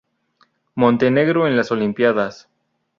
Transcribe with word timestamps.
Montenegro 0.73 1.45
en 1.45 1.55
las 1.55 1.69
Olimpíadas 1.71 2.49